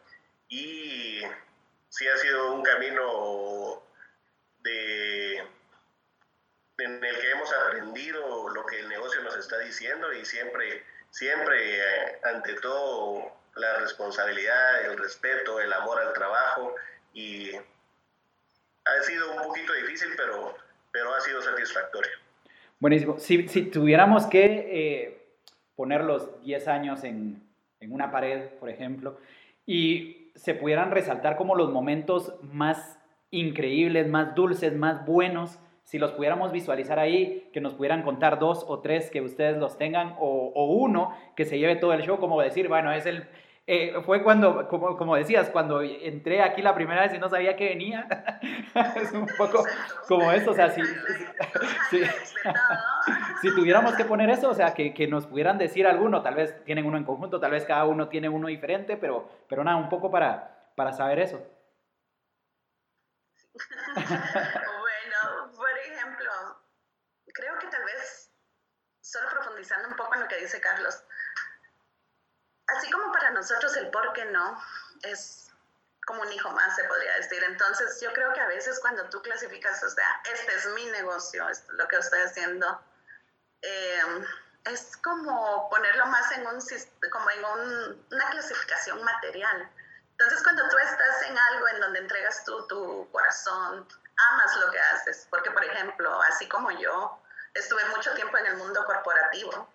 [0.50, 1.24] Y
[1.90, 3.84] sí ha sido un camino
[4.60, 5.38] de,
[6.78, 11.78] en el que hemos aprendido lo que el negocio nos está diciendo y siempre siempre
[11.78, 16.76] eh, ante todo la responsabilidad, el respeto, el amor al trabajo
[17.14, 20.56] y ha sido un poquito difícil, pero,
[20.92, 22.12] pero ha sido satisfactorio.
[22.80, 23.18] Buenísimo.
[23.20, 25.28] Si, si tuviéramos que eh,
[25.76, 27.42] poner los 10 años en,
[27.80, 29.20] en una pared, por ejemplo,
[29.66, 33.00] y se pudieran resaltar como los momentos más
[33.32, 38.66] increíbles, más dulces, más buenos si los pudiéramos visualizar ahí, que nos pudieran contar dos
[38.68, 42.42] o tres que ustedes los tengan, o, uno que se lleve todo el show, como
[42.42, 43.26] decir, bueno, es el...
[43.68, 47.56] Eh, fue cuando, como, como, decías, cuando entré aquí la primera vez y no sabía
[47.56, 48.06] que venía.
[49.02, 49.64] es un poco
[50.10, 50.82] como eso, o sea, si,
[51.90, 52.02] si,
[53.42, 56.66] si, tuviéramos que poner eso, o sea, que, que, nos pudieran decir alguno, tal vez
[56.66, 59.88] tienen uno en conjunto, tal vez cada uno tiene uno diferente, pero, pero nada, un
[59.88, 61.42] poco para, para saber eso.
[67.38, 68.32] creo que tal vez,
[69.02, 71.04] solo profundizando un poco en lo que dice Carlos,
[72.68, 74.62] así como para nosotros el por qué no
[75.04, 75.52] es
[76.08, 77.44] como un hijo más, se podría decir.
[77.44, 81.48] Entonces, yo creo que a veces cuando tú clasificas, o sea, este es mi negocio,
[81.50, 82.82] es lo que estoy haciendo,
[83.62, 84.26] eh,
[84.66, 86.60] es como ponerlo más en, un,
[87.12, 89.70] como en un, una clasificación material.
[90.12, 93.88] Entonces, cuando tú estás en algo en donde entregas tú tu corazón,
[94.32, 97.22] amas lo que haces, porque, por ejemplo, así como yo,
[97.54, 99.72] estuve mucho tiempo en el mundo corporativo,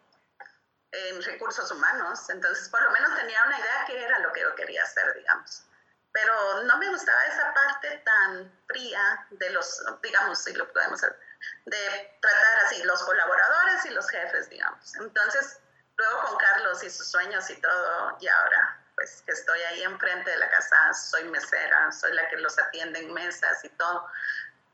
[0.92, 4.54] en recursos humanos, entonces por lo menos tenía una idea qué era lo que yo
[4.54, 5.64] quería hacer, digamos.
[6.12, 12.18] Pero no me gustaba esa parte tan fría de los, digamos, si lo podemos de
[12.20, 14.94] tratar así los colaboradores y los jefes, digamos.
[14.96, 15.58] Entonces,
[15.96, 20.30] luego con Carlos y sus sueños y todo, y ahora pues que estoy ahí enfrente
[20.30, 24.06] de la casa, soy mesera, soy la que los atiende en mesas y todo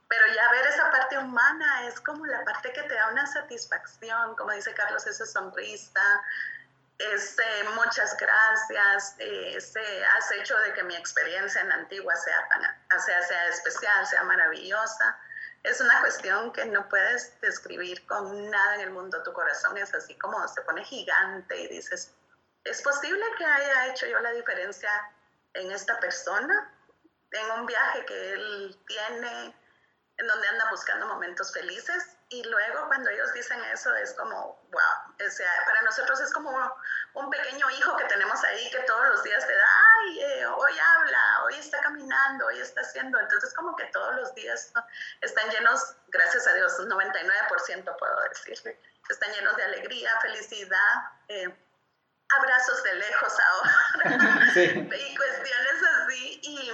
[0.09, 4.35] pero ya ver esa parte humana es como la parte que te da una satisfacción,
[4.37, 6.23] como dice Carlos, esa sonrisa,
[6.99, 7.45] ese
[7.75, 12.49] muchas gracias, ese has hecho de que mi experiencia en Antigua sea,
[12.99, 15.17] sea, sea especial, sea maravillosa.
[15.63, 19.23] Es una cuestión que no puedes describir con nada en el mundo.
[19.23, 22.13] Tu corazón es así como se pone gigante y dices,
[22.65, 24.91] ¿es posible que haya hecho yo la diferencia
[25.55, 26.73] en esta persona?
[27.31, 29.55] En un viaje que él tiene,
[30.19, 32.17] en donde anda buscando momentos felices.
[32.29, 36.51] Y luego cuando ellos dicen eso es como, wow, o sea, para nosotros es como
[37.15, 39.67] un pequeño hijo que tenemos ahí que todos los días te da,
[40.01, 44.35] ay, eh, hoy habla, hoy está caminando, hoy está haciendo, entonces como que todos los
[44.35, 44.73] días
[45.23, 48.79] están llenos, gracias a Dios, un 99% puedo decir,
[49.09, 50.95] están llenos de alegría, felicidad.
[51.29, 51.65] Eh,
[52.31, 54.53] abrazos de lejos ahora.
[54.55, 56.73] Y cuestiones así y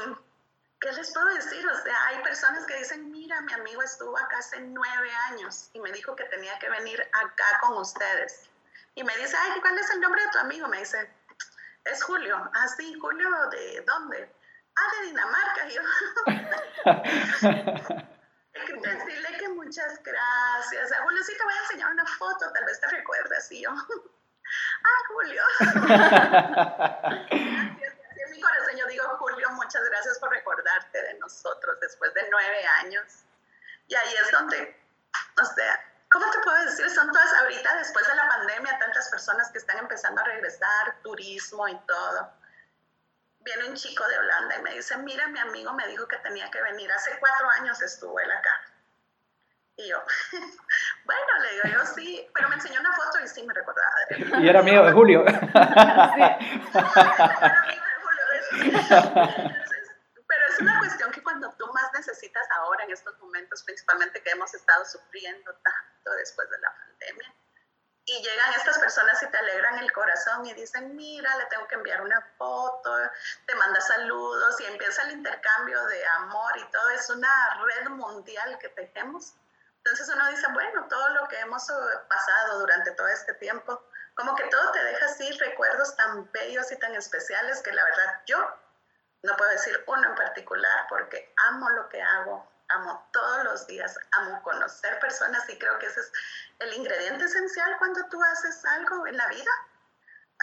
[0.85, 1.67] ¿qué les puedo decir?
[1.67, 5.81] O sea, hay personas que dicen, mira, mi amigo estuvo acá hace nueve años y
[5.81, 8.51] me dijo que tenía que venir acá con ustedes.
[8.97, 10.69] Y me dice, ay, ¿cuál es el nombre de tu amigo?
[10.69, 11.11] Me dice,
[11.85, 12.51] es Julio.
[12.53, 14.31] Ah, sí, Julio, ¿de dónde?
[14.77, 15.67] Ah, de Dinamarca.
[15.69, 15.81] Y yo,
[18.83, 20.93] decirle que muchas gracias.
[20.93, 23.51] A Julio, sí te voy a enseñar una foto, tal vez te recuerdas.
[23.53, 23.71] Y yo,
[24.85, 25.43] ah, Julio.
[28.31, 33.25] mi corazón yo digo, Julio, muchas gracias por recordarte de nosotros después de nueve años.
[33.89, 34.81] Y ahí es donde,
[35.41, 36.89] o sea, ¿cómo te puedo decir?
[36.91, 41.67] Son todas ahorita, después de la pandemia, tantas personas que están empezando a regresar, turismo
[41.67, 42.33] y todo.
[43.41, 46.49] Viene un chico de Holanda y me dice, mira, mi amigo me dijo que tenía
[46.53, 46.93] que venir.
[46.93, 48.61] Hace cuatro años estuvo él acá.
[49.77, 50.01] Y yo,
[51.05, 53.91] bueno, le digo yo sí, pero me enseñó una foto y sí me recordaba
[54.41, 55.25] Y era amigo de Julio.
[58.51, 64.31] pero es una cuestión que cuando tú más necesitas ahora, en estos momentos, principalmente que
[64.31, 67.35] hemos estado sufriendo tanto después de la pandemia,
[68.07, 71.75] y llegan estas personas y te alegran el corazón y dicen, mira, le tengo que
[71.75, 72.99] enviar una foto,
[73.47, 76.91] te manda saludos y empieza el intercambio de amor y todo.
[76.91, 79.35] Es una red mundial que tejemos.
[79.79, 81.67] Entonces uno dice, bueno, todo lo que hemos
[82.09, 83.83] pasado durante todo este tiempo,
[84.15, 88.23] como que todo te deja así recuerdos tan bellos y tan especiales que la verdad
[88.27, 88.59] yo
[89.23, 93.99] no puedo decir uno en particular porque amo lo que hago, amo todos los días,
[94.13, 96.13] amo conocer personas y creo que ese es
[96.61, 99.51] el ingrediente esencial cuando tú haces algo en la vida.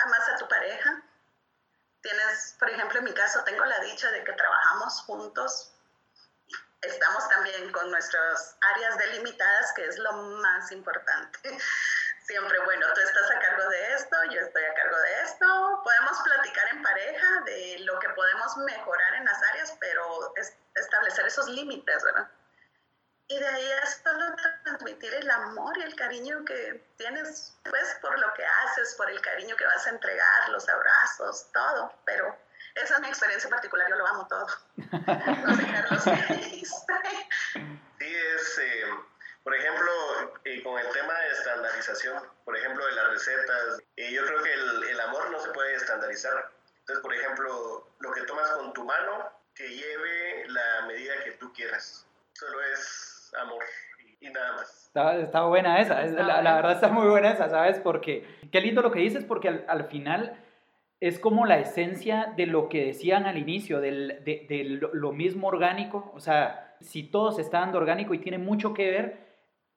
[0.04, 1.02] Amas a tu pareja.
[2.02, 5.74] Tienes, por ejemplo, en mi caso, tengo la dicha de que trabajamos juntos.
[6.82, 11.40] Estamos también con nuestras áreas delimitadas, que es lo más importante.
[12.32, 15.82] Siempre, bueno, tú estás a cargo de esto, yo estoy a cargo de esto.
[15.84, 20.34] Podemos platicar en pareja de lo que podemos mejorar en las áreas, pero
[20.76, 22.30] establecer esos límites, ¿verdad?
[23.28, 28.17] Y de ahí es solo transmitir el amor y el cariño que tienes, pues, por
[28.17, 31.94] lo que haces, por el cariño que vas a entregar, los abrazos, todo.
[32.06, 32.34] Pero
[32.76, 34.48] esa es mi experiencia particular, yo lo amo todo.
[34.78, 36.04] No sé, Carlos.
[36.39, 36.63] sí,
[38.00, 38.86] es, eh,
[39.44, 39.92] por ejemplo,
[40.46, 44.54] y con el tema de estandarización, por ejemplo, de las recetas, eh, yo creo que
[44.54, 46.52] el, el amor no se puede estandarizar.
[46.80, 51.52] Entonces, por ejemplo, lo que tomas con tu mano, que lleve la medida que tú
[51.54, 52.08] quieras.
[52.34, 53.64] Solo es amor
[54.20, 54.92] y nada más.
[55.22, 57.80] Está, buena esa, la, verdad está muy buena esa, ¿sabes?
[57.80, 60.38] Porque qué lindo lo que dices, porque al, final
[61.00, 66.12] es como la esencia de lo que decían al inicio, del, de, lo, mismo orgánico,
[66.14, 69.31] o sea, si todo se está dando orgánico y tiene mucho que ver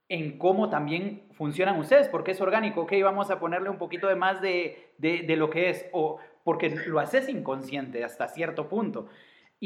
[0.09, 4.17] en cómo también funcionan ustedes, porque es orgánico, ok, vamos a ponerle un poquito de
[4.17, 9.09] más de, de lo que es, o porque lo haces inconsciente hasta cierto punto.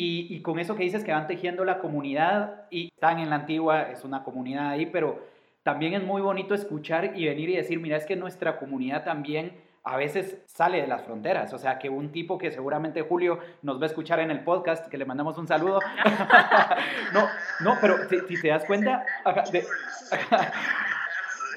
[0.01, 3.91] Y, con eso que dices que van tejiendo la comunidad y están en la antigua,
[3.91, 5.27] es una comunidad ahí, pero
[5.65, 9.53] también es muy bonito escuchar y venir y decir, mira, es que nuestra comunidad también
[9.89, 11.53] a veces sale de las fronteras.
[11.55, 14.87] O sea, que un tipo que seguramente Julio nos va a escuchar en el podcast,
[14.89, 15.81] que le mandamos un saludo.
[17.15, 17.27] no,
[17.61, 19.07] no, pero si, te das cuenta
[19.51, 19.65] de,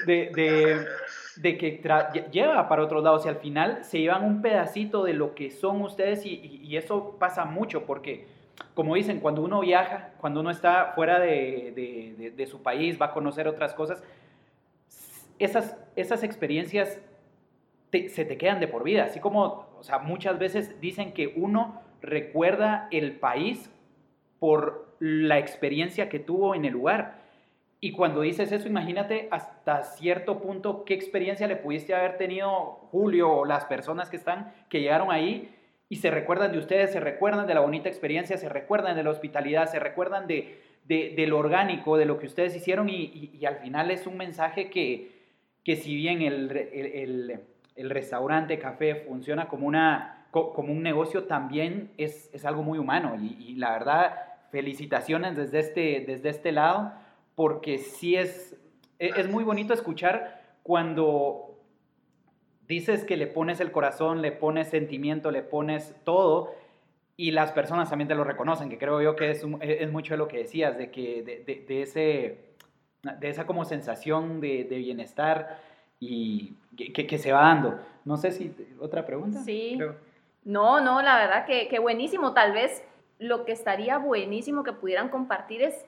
[0.06, 0.86] de,
[1.36, 5.36] de, que lleva para otros lados y al final se llevan un pedacito de lo
[5.36, 8.28] que son ustedes y, y eso pasa mucho porque
[8.74, 13.12] como dicen, cuando uno viaja, cuando uno está fuera de, de, su país, va a
[13.12, 14.04] conocer otras cosas,
[15.40, 17.00] esas, esas experiencias
[17.92, 19.06] se te quedan de por vida.
[19.06, 23.70] Así como, o sea, muchas veces dicen que uno recuerda el país
[24.40, 27.22] por la experiencia que tuvo en el lugar.
[27.80, 32.50] Y cuando dices eso, imagínate hasta cierto punto qué experiencia le pudiste haber tenido
[32.92, 35.56] Julio o las personas que están, que llegaron ahí
[35.90, 39.10] y se recuerdan de ustedes, se recuerdan de la bonita experiencia, se recuerdan de la
[39.10, 43.92] hospitalidad, se recuerdan de, de, lo orgánico, de lo que ustedes hicieron y, al final
[43.92, 45.12] es un mensaje que,
[45.64, 47.40] que si bien el,
[47.76, 53.16] restaurante, café funciona como, una, como un negocio, también es, es algo muy humano.
[53.20, 54.16] Y, la verdad,
[54.52, 56.94] felicitaciones desde este, desde este lado
[57.36, 58.58] porque sí es,
[59.00, 61.58] e, es muy bonito escuchar cuando
[62.68, 66.54] dices que le pones el corazón, le pones sentimiento, le pones todo
[67.18, 70.18] y las personas también te lo reconocen, que creo yo que es, es mucho de
[70.18, 72.56] lo que decías, de que de, de, ese,
[73.20, 75.60] de esa como sensación de, bienestar
[76.02, 77.80] y que, que, se va dando.
[78.04, 79.40] No sé si otra pregunta.
[79.44, 79.80] Sí.
[80.44, 82.34] No, no, la verdad que, que buenísimo.
[82.34, 82.84] Tal vez
[83.20, 85.86] lo que estaría buenísimo que pudieran compartir es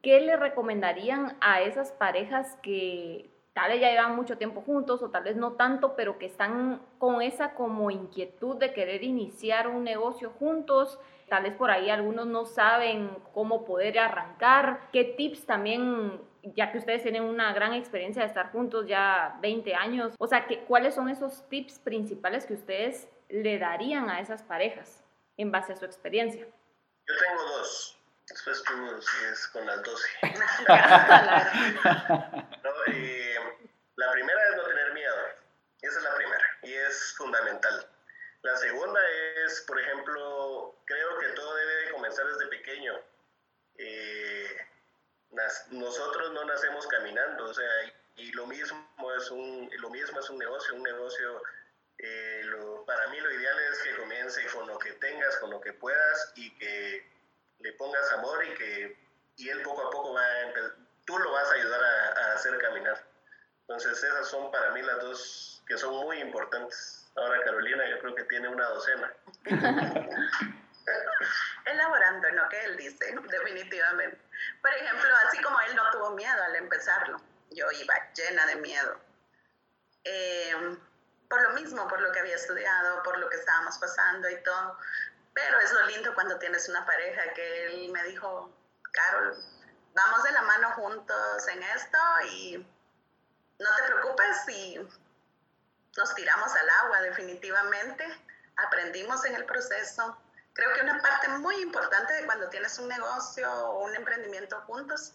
[0.00, 5.10] qué le recomendarían a esas parejas que tal vez ya llevan mucho tiempo juntos o
[5.10, 9.82] tal vez no tanto, pero que están con esa como inquietud de querer iniciar un
[9.82, 11.00] negocio juntos.
[11.28, 14.82] Tal vez por ahí algunos no saben cómo poder arrancar.
[14.92, 19.74] ¿Qué tips también, ya que ustedes tienen una gran experiencia de estar juntos ya 20
[19.74, 20.14] años?
[20.18, 25.04] O sea, ¿cuáles son esos tips principales que ustedes le darían a esas parejas
[25.36, 26.46] en base a su experiencia?
[27.06, 27.98] Yo tengo dos.
[28.28, 30.08] Después tú sigues con las 12.
[33.96, 35.16] la primera es no tener miedo.
[35.80, 37.88] Esa es la primera y es fundamental.
[38.42, 39.00] La segunda
[39.44, 42.92] es, por ejemplo, creo que todo debe de comenzar desde pequeño.
[43.78, 44.56] Eh,
[45.70, 47.68] nosotros no nacemos caminando, o sea,
[48.16, 51.42] y lo mismo es un, lo mismo es un negocio, un negocio,
[51.98, 52.42] eh,
[52.86, 56.32] para mí lo ideal es que comience con lo que tengas, con lo que puedas
[56.36, 57.06] y que
[57.60, 60.52] le pongas amor y que y él poco a poco va a
[61.04, 63.02] tú lo vas a ayudar a, hacer caminar.
[63.62, 67.10] Entonces esas son para mí las dos que son muy importantes.
[67.16, 69.12] Ahora Carolina yo creo que tiene una docena.
[71.66, 74.18] Elaborando en lo que él dice, definitivamente.
[74.62, 77.20] Por ejemplo, así como él no tuvo miedo al empezarlo,
[77.50, 79.00] yo iba llena de miedo.
[80.04, 80.78] eh,
[81.28, 84.78] por lo mismo, por lo que había estudiado, por lo que estábamos pasando y todo.
[85.34, 88.50] Pero es lo lindo cuando tienes una pareja que él me dijo,
[88.90, 89.36] Carol,
[89.94, 91.98] vamos de la mano juntos en esto
[92.30, 92.66] y
[93.58, 94.88] no te preocupes si
[95.96, 98.06] nos tiramos al agua definitivamente,
[98.56, 100.16] aprendimos en el proceso.
[100.58, 105.14] Creo que una parte muy importante de cuando tienes un negocio o un emprendimiento juntos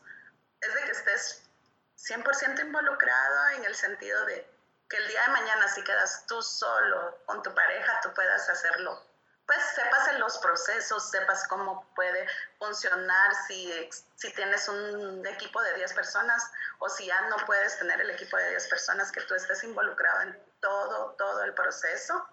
[0.61, 1.43] es de que estés
[1.97, 4.49] 100% involucrado en el sentido de
[4.87, 9.05] que el día de mañana si quedas tú solo con tu pareja, tú puedas hacerlo.
[9.45, 12.25] Pues sepas en los procesos, sepas cómo puede
[12.57, 17.99] funcionar si, si tienes un equipo de 10 personas o si ya no puedes tener
[17.99, 22.25] el equipo de 10 personas, que tú estés involucrado en todo, todo el proceso.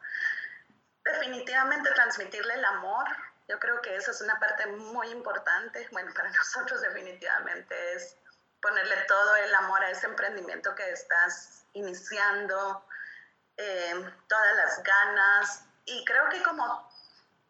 [1.04, 3.06] Definitivamente transmitirle el amor,
[3.48, 5.88] yo creo que esa es una parte muy importante.
[5.90, 8.16] Bueno, para nosotros definitivamente es
[8.60, 12.86] ponerle todo el amor a ese emprendimiento que estás iniciando,
[13.56, 15.64] eh, todas las ganas.
[15.84, 16.88] Y creo que como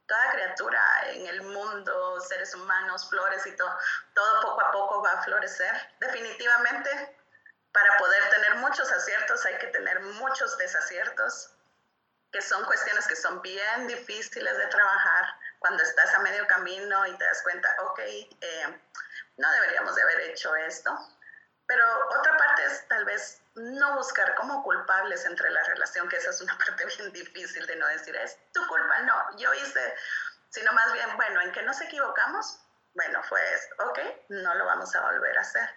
[0.06, 3.78] toda criatura en el mundo, seres humanos, flores y todo,
[4.14, 5.72] todo poco a poco va a florecer.
[6.00, 7.16] Definitivamente,
[7.72, 11.54] para poder tener muchos aciertos hay que tener muchos desaciertos,
[12.32, 17.16] que son cuestiones que son bien difíciles de trabajar cuando estás a medio camino y
[17.16, 18.80] te das cuenta, ok, eh,
[19.36, 20.96] no deberíamos de haber hecho esto.
[21.66, 21.84] Pero
[22.18, 26.40] otra parte es tal vez no buscar como culpables entre la relación, que esa es
[26.40, 29.94] una parte bien difícil de no decir, es tu culpa, no, yo hice,
[30.50, 32.60] sino más bien, bueno, ¿en qué nos equivocamos?
[32.94, 33.98] Bueno, fue esto, ok,
[34.30, 35.68] no lo vamos a volver a hacer.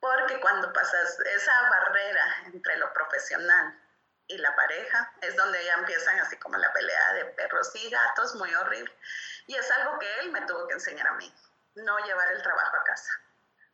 [0.00, 3.81] Porque cuando pasas esa barrera entre lo profesional
[4.32, 8.34] y la pareja, es donde ya empiezan así como la pelea de perros y gatos,
[8.36, 8.92] muy horrible.
[9.46, 11.32] Y es algo que él me tuvo que enseñar a mí,
[11.74, 13.22] no llevar el trabajo a casa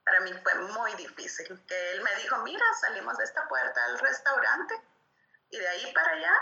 [0.09, 1.47] para mí fue muy difícil.
[1.67, 4.83] Que él me dijo, mira, salimos de esta puerta al restaurante
[5.51, 6.33] y de ahí para allá,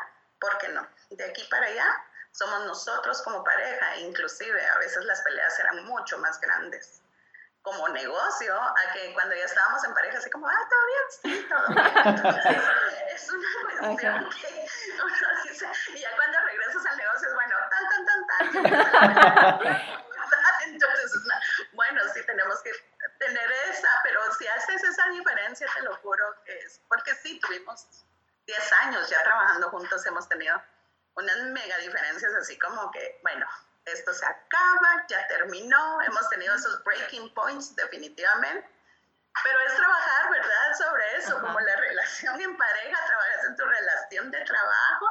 [0.40, 0.87] ¿por qué no?
[1.11, 6.18] De aquí para allá somos nosotros como pareja, inclusive a veces las peleas eran mucho
[6.18, 7.02] más grandes
[7.62, 11.48] como negocio, a que cuando ya estábamos en pareja, así como, ah, todo bien, sí,
[11.48, 12.62] todo bien.
[13.16, 14.07] es una cuestión que
[15.02, 18.26] uno dice, y ya cuando regresas al negocio es bueno, tan, tan, tan,
[19.64, 19.96] tan.
[20.66, 21.12] Entonces,
[21.72, 22.72] bueno, sí tenemos que
[23.18, 27.87] tener esa, pero si haces esa diferencia, te lo juro que es, porque sí, tuvimos
[28.46, 30.61] 10 años ya trabajando juntos, hemos tenido
[31.14, 33.46] unas mega diferencias, así como que, bueno,
[33.87, 38.68] esto se acaba, ya terminó, hemos tenido esos breaking points definitivamente,
[39.42, 40.75] pero es trabajar, ¿verdad?
[40.79, 45.07] Sobre eso, como la relación en pareja, trabajas en tu relación de trabajo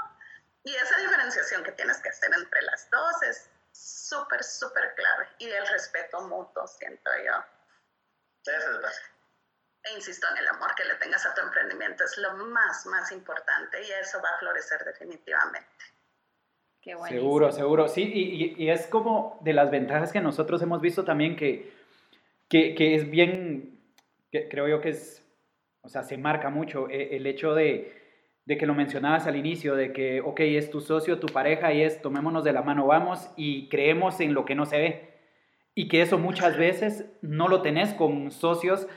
[0.63, 5.49] y esa diferenciación que tienes que hacer entre las dos es súper, súper clave y
[5.49, 7.43] el respeto mutuo, siento yo.
[9.83, 13.11] E insisto en el amor que le tengas a tu emprendimiento, es lo más, más
[13.11, 15.69] importante y eso va a florecer definitivamente.
[16.81, 17.87] Qué seguro, seguro.
[17.87, 21.73] Sí, y, y, es como de las ventajas que nosotros hemos visto también que,
[22.47, 23.74] que, que es bien,
[24.41, 25.25] que creo yo que es,
[25.81, 27.93] o sea, se marca mucho eh, el hecho de,
[28.45, 31.81] de que lo mencionabas al inicio, de que, ok, es tu socio, tu pareja y
[31.81, 35.15] es tomémonos de la mano, vamos y creemos en lo que no se ve.
[35.73, 38.87] Y que eso muchas veces no lo tenés con socios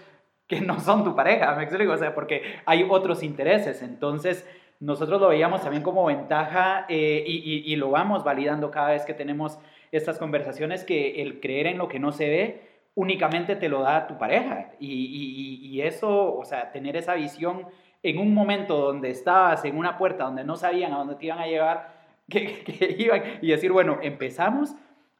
[0.49, 4.47] que no son tu pareja, me explico, o sea, porque hay otros intereses, entonces
[4.81, 9.59] nosotros lo veíamos también como ventaja eh, y, lo vamos validando cada vez que tenemos
[9.93, 12.68] estas conversaciones, que el creer en lo que no se ve
[12.99, 17.67] únicamente te lo da tu pareja y, eso, o sea, tener esa visión
[18.03, 21.39] en un momento donde estabas en una puerta donde no sabían a dónde te iban
[21.39, 21.97] a llevar,
[22.29, 24.75] que, que iban y decir, bueno, empezamos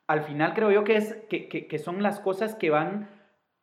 [0.09, 3.09] al final creo yo que, es, que, son las cosas que van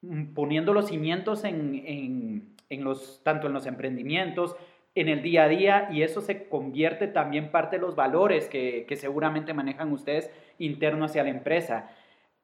[0.01, 4.55] mm, poniendo los cimientos en, los, tanto en los emprendimientos,
[4.93, 8.85] en el día a día, y eso se convierte también parte de los valores que,
[8.95, 11.89] seguramente manejan ustedes interno hacia la empresa.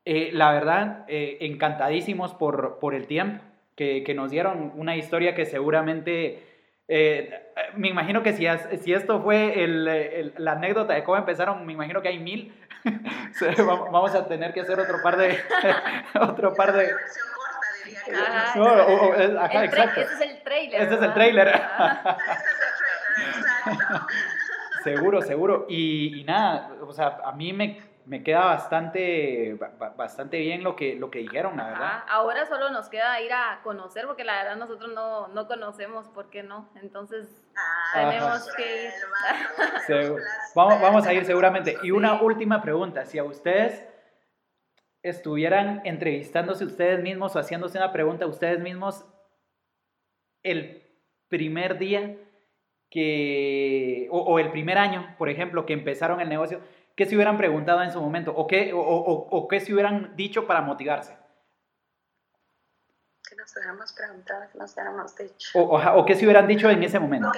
[0.06, 3.44] Eh, la verdad, eh, encantadísimos por, por el tiempo
[3.76, 6.48] que, nos dieron, una historia que seguramente...
[6.88, 7.32] Eh,
[7.76, 8.46] me imagino que si,
[8.82, 9.56] si esto fue
[10.38, 12.54] la anécdota de cómo empezaron, me imagino que hay mil,
[13.92, 15.38] Vamos a tener que hacer otro par de...
[16.20, 16.90] otro par de...
[19.40, 20.02] Ajá, exacto.
[20.02, 20.82] Ese es el trailer.
[20.82, 21.62] Este es el trailer.
[24.84, 25.66] seguro, seguro.
[25.70, 29.58] Y, y, nada, o sea, a mí me, me queda bastante,
[29.96, 32.04] bastante bien lo que, lo que dijeron, la verdad.
[32.08, 36.30] Ahora solo nos queda ir a conocer, porque la verdad nosotros no, no conocemos, ¿por
[36.30, 36.70] qué no?
[36.82, 37.28] Entonces
[37.94, 38.92] tenemos que ir.
[40.56, 41.78] vamos, vamos a ir seguramente.
[41.84, 43.86] Y una última pregunta, si a ustedes
[45.04, 49.06] estuvieran entrevistándose ustedes mismos o haciéndose una pregunta a ustedes mismos
[50.44, 50.84] el
[51.28, 52.18] primer día
[52.90, 56.60] que, o, el primer año, por ejemplo, que empezaron el negocio,
[56.96, 58.32] ¿qué se hubieran preguntado en su momento?
[58.36, 61.18] ¿O qué, o, qué se hubieran dicho para motivarse?
[63.28, 65.60] Que nos hubiéramos preguntado, que nos hubiéramos dicho.
[65.60, 67.30] O, qué se hubieran dicho en ese momento.
[67.30, 67.38] Ok,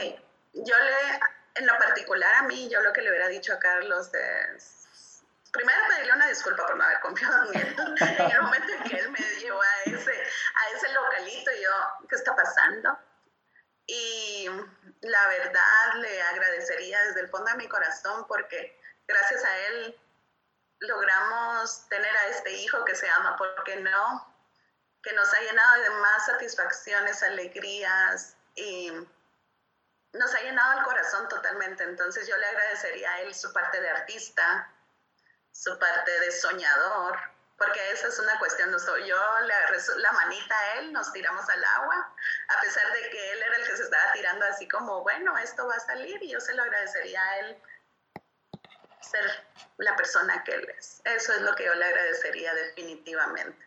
[0.54, 1.20] yo le,
[1.56, 4.84] en lo particular a mí, yo lo que le hubiera dicho a Carlos es
[5.52, 7.76] primero pedirle una disculpa por no haber confiado en él.
[8.20, 12.16] en el momento en que él me llevó a ese, a ese localito, yo, ¿qué
[12.16, 12.98] está pasando?
[13.86, 14.50] Y
[15.02, 20.00] la verdad le agradecería desde el fondo de mi corazón porque gracias a él
[20.80, 24.36] logramos tener a este hijo que se ama, porque no?
[25.02, 28.92] Que nos ha llenado de más satisfacciones, alegrías y
[30.14, 31.84] nos ha llenado el corazón totalmente.
[31.84, 34.70] Entonces yo le agradecería a él su parte de artista,
[35.52, 37.18] su parte de soñador,
[37.58, 38.72] porque esa es una cuestión.
[38.72, 42.14] Yo le agarré la manita a él, nos tiramos al agua,
[42.50, 45.68] a pesar de que él era el que se estaba tirando así como, bueno, esto
[45.68, 47.62] va a salir y yo se lo agradecería a él
[49.04, 49.24] ser
[49.78, 51.02] la persona que él es.
[51.06, 53.66] Eso es lo que yo le agradecería definitivamente.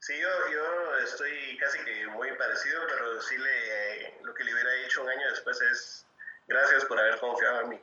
[0.00, 4.72] Sí, yo, yo estoy casi que muy parecido, pero sí le, lo que le hubiera
[4.84, 6.06] dicho un año después es
[6.46, 7.80] gracias por haber confiado en mí.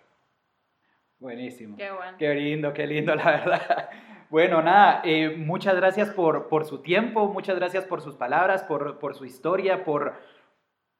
[1.20, 1.78] Buenísimo.
[1.78, 2.18] Qué bueno.
[2.18, 3.90] Qué lindo, qué lindo, la verdad.
[4.32, 8.98] Bueno, nada, eh, muchas gracias por, por, su tiempo, muchas gracias por sus palabras, por,
[8.98, 10.16] por, su historia, por,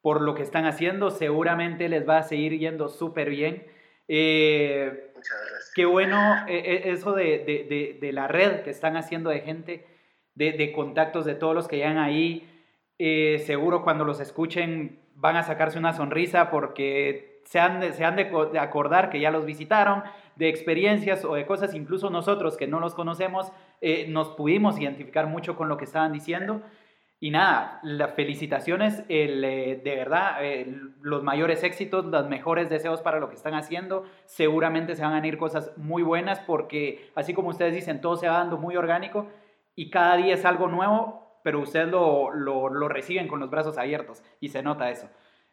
[0.00, 1.10] por lo que están haciendo.
[1.10, 3.66] Seguramente les va a seguir yendo súper bien.
[4.06, 5.72] Eh, muchas gracias.
[5.74, 9.86] Qué bueno eh, eso de, de, de, la red que están haciendo de gente,
[10.34, 12.48] de, contactos de todos los que llegan ahí.
[13.46, 18.58] seguro cuando los escuchen van a sacarse una sonrisa porque se han, se han de,
[18.58, 20.02] acordar que ya los visitaron,
[20.34, 25.26] de experiencias o de cosas, incluso nosotros que no los conocemos, eh, nos pudimos identificar
[25.26, 26.62] mucho con lo que estaban diciendo.
[27.18, 30.38] Y nada, las felicitaciones, el, eh, de verdad,
[31.00, 34.04] los mayores éxitos, los mejores deseos para lo que están haciendo.
[34.26, 38.28] Seguramente se van a ir cosas muy buenas porque, así como ustedes dicen, todo se
[38.28, 39.28] va dando muy orgánico
[39.74, 43.78] y cada día es algo nuevo, pero ustedes lo, lo, lo reciben con los brazos
[43.78, 45.08] abiertos y se nota eso.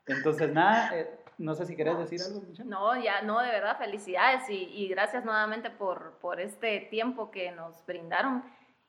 [0.06, 2.70] Entonces, nada, eh, no sé si querés decir algo, Michelle.
[2.70, 7.52] No, ya, no, de verdad, felicidades y, y gracias nuevamente por, por este tiempo que
[7.52, 8.44] nos brindaron.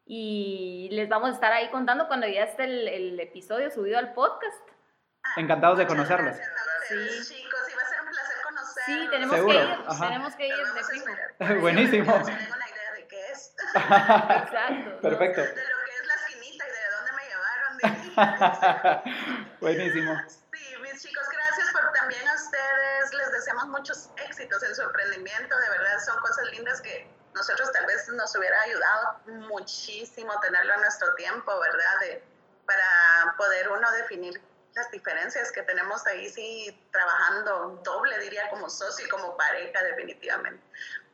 [0.07, 4.13] Y les vamos a estar ahí contando cuando ya esté el, el episodio subido al
[4.13, 4.69] podcast.
[5.37, 6.37] Encantados de conocerlos.
[6.89, 6.95] Sí.
[7.35, 8.85] Chicos, y va a ser un placer conocerlos.
[8.85, 11.61] Sí, tenemos que ir, tenemos que ir de fijo.
[11.61, 12.05] Buenísimo.
[12.05, 13.55] No tengo una idea de qué es.
[13.75, 15.01] Exacto.
[15.03, 15.41] Perfecto.
[15.41, 17.23] De lo que es la esquinita y de dónde me
[18.13, 19.03] llevaron.
[19.61, 20.21] Buenísimo
[22.05, 25.59] también a ustedes les deseamos muchos éxitos en su emprendimiento.
[25.59, 30.81] De verdad, son cosas lindas que nosotros tal vez nos hubiera ayudado muchísimo tenerlo en
[30.81, 32.01] nuestro tiempo, ¿verdad?
[32.01, 32.25] De,
[32.67, 34.41] para poder uno definir
[34.75, 40.63] las diferencias que tenemos ahí, sí, trabajando doble, diría, como socio y como pareja, definitivamente.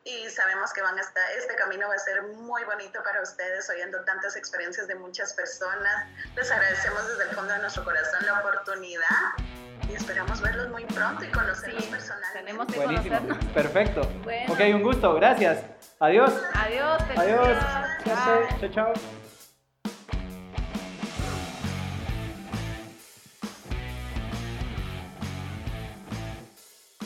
[0.03, 3.69] Y sabemos que van a estar, este camino va a ser muy bonito para ustedes,
[3.69, 6.07] oyendo tantas experiencias de muchas personas.
[6.35, 9.05] Les agradecemos desde el fondo de nuestro corazón la oportunidad
[9.91, 12.39] y esperamos verlos muy pronto y conocerlos personalmente.
[12.39, 13.17] Tenemos que Buenísimo.
[13.17, 13.53] conocernos.
[13.53, 14.01] Perfecto.
[14.49, 15.13] Ok, un gusto.
[15.15, 15.63] Gracias.
[15.99, 16.33] Adiós.
[16.53, 17.01] Adiós.
[17.15, 17.57] Adiós.
[18.59, 19.20] Chao, chao.